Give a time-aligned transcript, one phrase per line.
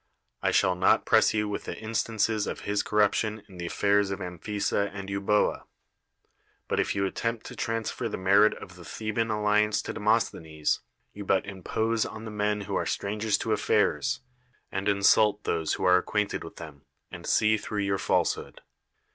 [0.41, 4.17] I shall not press you with the instances of his corruption in the affairs of
[4.19, 5.65] Amphissa and Eubcea.
[6.67, 9.93] But if you at tempt to transfer the merit of the Theban alli ance to
[9.93, 10.79] Demosthenes,
[11.13, 14.21] you but impose on the men who are strangers to affairs,
[14.71, 18.61] and insult those who are acquainted with them, and see through your falsehood.